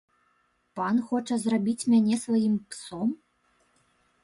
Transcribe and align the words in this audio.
Пан 0.79 0.95
хоча 1.09 1.37
зрабіць 1.43 1.87
мяне 1.93 2.15
сваім 2.23 2.57
псом? 2.73 3.09